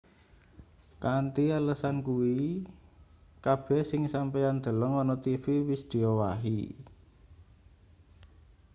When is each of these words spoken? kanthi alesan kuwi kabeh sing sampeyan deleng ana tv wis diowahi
kanthi 1.03 1.45
alesan 1.57 1.97
kuwi 2.07 2.35
kabeh 3.45 3.81
sing 3.91 4.03
sampeyan 4.13 4.57
deleng 4.65 4.93
ana 5.01 5.15
tv 5.25 5.43
wis 5.69 5.81
diowahi 5.91 6.59